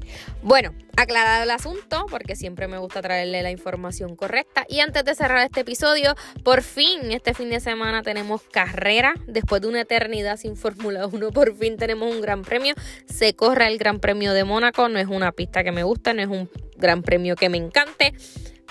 Bueno, 0.44 0.72
aclarado 0.96 1.42
el 1.42 1.50
asunto, 1.50 2.06
porque 2.12 2.36
siempre 2.36 2.68
me 2.68 2.78
gusta 2.78 3.02
traerle 3.02 3.42
la 3.42 3.50
información 3.50 4.16
correcta. 4.16 4.66
Y 4.70 4.82
antes 4.82 5.04
de 5.04 5.16
cerrar 5.16 5.40
este 5.40 5.62
episodio, 5.62 6.14
por 6.44 6.62
fin, 6.62 7.12
este 7.12 7.34
fin 7.34 7.50
de 7.50 7.60
semana 7.60 8.04
tenemos 8.04 8.44
carrera. 8.44 9.16
Después 9.26 9.64
de 9.64 9.68
una 9.68 9.82
eternidad 9.82 10.38
sin 10.38 10.56
Fórmula 10.56 11.08
1, 11.08 11.32
por 11.32 11.56
fin 11.56 11.78
tenemos 11.78 12.14
un 12.14 12.22
gran 12.22 12.44
premio. 12.44 12.76
Se 13.08 13.34
corre 13.34 13.66
el 13.66 13.80
Gran 13.80 14.00
Premio 14.00 14.34
de 14.34 14.44
Mónaco. 14.44 14.90
No 14.90 15.00
es 15.00 15.08
una 15.08 15.32
pista 15.32 15.64
que 15.64 15.72
me 15.72 15.82
gusta, 15.82 16.14
no 16.14 16.22
es 16.22 16.28
un 16.28 16.52
gran 16.78 17.02
premio 17.02 17.36
que 17.36 17.50
me 17.50 17.58
encante 17.58 18.14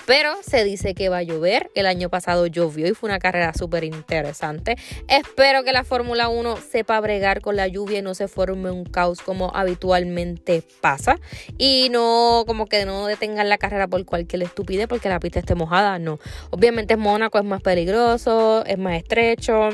pero 0.06 0.34
se 0.42 0.64
dice 0.64 0.94
que 0.94 1.08
va 1.08 1.18
a 1.18 1.22
llover. 1.22 1.70
El 1.74 1.86
año 1.86 2.08
pasado 2.08 2.46
llovió 2.46 2.86
y 2.86 2.94
fue 2.94 3.08
una 3.08 3.18
carrera 3.18 3.52
súper 3.54 3.84
interesante. 3.84 4.76
Espero 5.08 5.64
que 5.64 5.72
la 5.72 5.84
Fórmula 5.84 6.28
1 6.28 6.56
sepa 6.56 7.00
bregar 7.00 7.40
con 7.40 7.56
la 7.56 7.68
lluvia 7.68 7.98
y 7.98 8.02
no 8.02 8.14
se 8.14 8.28
forme 8.28 8.70
un 8.70 8.84
caos 8.84 9.20
como 9.20 9.54
habitualmente 9.54 10.62
pasa. 10.80 11.18
Y 11.58 11.88
no, 11.90 12.44
como 12.46 12.66
que 12.66 12.84
no 12.84 13.06
detengan 13.06 13.48
la 13.48 13.58
carrera 13.58 13.88
por 13.88 14.04
cualquier 14.04 14.42
estupidez 14.42 14.86
porque 14.88 15.08
la 15.08 15.20
pista 15.20 15.38
esté 15.38 15.54
mojada. 15.54 15.98
No. 15.98 16.18
Obviamente 16.50 16.96
Mónaco 16.96 17.38
es 17.38 17.44
más 17.44 17.62
peligroso, 17.62 18.64
es 18.66 18.78
más 18.78 18.96
estrecho. 18.96 19.70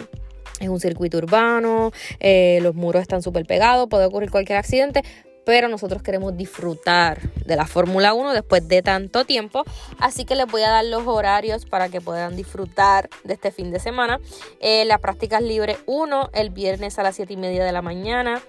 Es 0.61 0.68
un 0.68 0.80
circuito 0.80 1.18
urbano, 1.18 1.92
eh, 2.18 2.58
los 2.62 2.75
muros 2.75 3.02
están 3.02 3.23
súper 3.23 3.47
pegados, 3.47 3.88
puede 3.88 4.06
ocurrir 4.06 4.28
cualquier 4.28 4.58
accidente, 4.58 5.04
pero 5.49 5.69
nosotros 5.69 6.02
queremos 6.02 6.37
disfrutar 6.37 7.23
de 7.33 7.57
la 7.57 7.67
Fórmula 7.67 8.12
1 8.12 8.35
después 8.35 8.69
de 8.69 8.83
tanto 8.83 9.25
tiempo. 9.25 9.64
Así 9.99 10.26
que 10.26 10.35
les 10.35 10.45
voy 10.45 10.61
a 10.61 10.69
dar 10.69 10.85
los 10.85 11.07
horarios 11.07 11.64
para 11.64 11.88
que 11.88 12.02
puedan 12.02 12.37
disfrutar 12.37 13.09
de 13.25 13.33
este 13.33 13.50
fin 13.50 13.71
de 13.71 13.81
semana. 13.81 14.21
Eh, 14.61 14.85
las 14.85 15.00
prácticas 15.00 15.40
libres 15.40 15.78
1 15.87 16.28
el 16.35 16.50
viernes 16.50 16.99
a 16.99 17.02
las 17.02 17.17
7 17.17 17.33
y 17.33 17.38
media 17.38 17.64
de 17.64 17.73
la 17.73 17.81
mañana. 17.81 18.43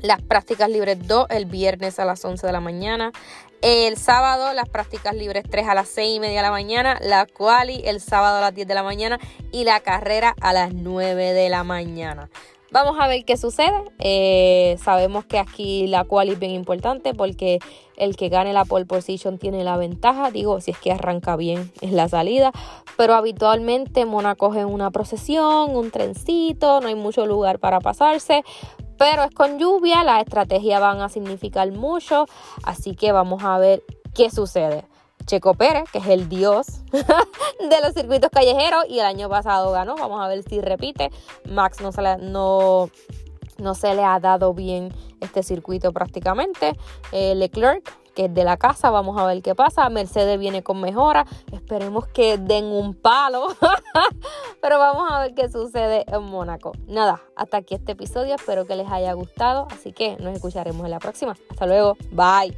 Las 0.00 0.22
prácticas 0.22 0.70
libres 0.70 1.06
2 1.06 1.26
el 1.28 1.44
viernes 1.44 1.98
a 1.98 2.06
las 2.06 2.24
11 2.24 2.46
de 2.46 2.52
la 2.54 2.60
mañana. 2.60 3.12
El 3.60 3.98
sábado 3.98 4.54
las 4.54 4.70
prácticas 4.70 5.14
libres 5.14 5.44
3 5.50 5.68
a 5.68 5.74
las 5.74 5.88
6 5.90 6.16
y 6.16 6.18
media 6.18 6.38
de 6.38 6.44
la 6.44 6.50
mañana. 6.50 6.98
La 7.02 7.26
quali 7.26 7.82
el 7.84 8.00
sábado 8.00 8.38
a 8.38 8.40
las 8.40 8.54
10 8.54 8.66
de 8.66 8.74
la 8.74 8.82
mañana. 8.82 9.20
Y 9.52 9.64
la 9.64 9.80
carrera 9.80 10.34
a 10.40 10.54
las 10.54 10.72
9 10.72 11.34
de 11.34 11.50
la 11.50 11.62
mañana. 11.62 12.30
Vamos 12.72 12.96
a 12.98 13.06
ver 13.06 13.26
qué 13.26 13.36
sucede. 13.36 13.84
Eh, 13.98 14.78
sabemos 14.82 15.26
que 15.26 15.38
aquí 15.38 15.86
la 15.88 16.04
cual 16.04 16.30
es 16.30 16.38
bien 16.38 16.52
importante 16.52 17.12
porque 17.12 17.58
el 17.98 18.16
que 18.16 18.30
gane 18.30 18.54
la 18.54 18.64
pole 18.64 18.86
position 18.86 19.36
tiene 19.36 19.62
la 19.62 19.76
ventaja. 19.76 20.30
Digo, 20.30 20.58
si 20.62 20.70
es 20.70 20.78
que 20.78 20.90
arranca 20.90 21.36
bien 21.36 21.70
es 21.82 21.92
la 21.92 22.08
salida. 22.08 22.50
Pero 22.96 23.14
habitualmente 23.14 24.06
Mónaco 24.06 24.54
es 24.54 24.64
una 24.64 24.90
procesión, 24.90 25.76
un 25.76 25.90
trencito, 25.90 26.80
no 26.80 26.88
hay 26.88 26.94
mucho 26.94 27.26
lugar 27.26 27.58
para 27.58 27.78
pasarse. 27.78 28.42
Pero 28.96 29.22
es 29.22 29.32
con 29.32 29.58
lluvia, 29.58 30.02
las 30.02 30.22
estrategias 30.22 30.80
van 30.80 31.02
a 31.02 31.10
significar 31.10 31.70
mucho. 31.72 32.24
Así 32.62 32.94
que 32.94 33.12
vamos 33.12 33.44
a 33.44 33.58
ver 33.58 33.82
qué 34.14 34.30
sucede. 34.30 34.84
Checo 35.24 35.54
Pérez, 35.54 35.84
que 35.90 35.98
es 35.98 36.06
el 36.06 36.28
dios 36.28 36.66
de 36.92 37.80
los 37.82 37.94
circuitos 37.94 38.30
callejeros 38.30 38.84
y 38.88 38.98
el 38.98 39.06
año 39.06 39.28
pasado 39.28 39.70
ganó. 39.72 39.96
Vamos 39.96 40.20
a 40.20 40.28
ver 40.28 40.42
si 40.42 40.60
repite. 40.60 41.10
Max 41.48 41.80
no 41.80 41.92
se 41.92 42.02
le, 42.02 42.18
no, 42.18 42.90
no 43.58 43.74
se 43.74 43.94
le 43.94 44.04
ha 44.04 44.18
dado 44.20 44.54
bien 44.54 44.92
este 45.20 45.42
circuito 45.42 45.92
prácticamente. 45.92 46.76
Eh, 47.12 47.34
Leclerc, 47.34 47.96
que 48.14 48.26
es 48.26 48.34
de 48.34 48.44
la 48.44 48.56
casa, 48.56 48.90
vamos 48.90 49.18
a 49.18 49.26
ver 49.26 49.42
qué 49.42 49.54
pasa. 49.54 49.88
Mercedes 49.88 50.38
viene 50.38 50.62
con 50.62 50.80
mejora. 50.80 51.26
Esperemos 51.52 52.06
que 52.08 52.38
den 52.38 52.66
un 52.66 52.94
palo. 52.94 53.48
Pero 54.60 54.78
vamos 54.78 55.10
a 55.10 55.20
ver 55.20 55.34
qué 55.34 55.48
sucede 55.48 56.04
en 56.06 56.22
Mónaco. 56.24 56.72
Nada, 56.86 57.22
hasta 57.36 57.58
aquí 57.58 57.74
este 57.74 57.92
episodio. 57.92 58.34
Espero 58.34 58.66
que 58.66 58.76
les 58.76 58.90
haya 58.90 59.12
gustado. 59.14 59.66
Así 59.70 59.92
que 59.92 60.16
nos 60.16 60.34
escucharemos 60.34 60.84
en 60.84 60.90
la 60.90 60.98
próxima. 60.98 61.36
Hasta 61.50 61.66
luego. 61.66 61.96
Bye. 62.10 62.56